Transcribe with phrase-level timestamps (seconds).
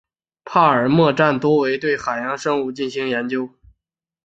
[0.43, 3.47] 帕尔默站多为对海洋生物进行研究。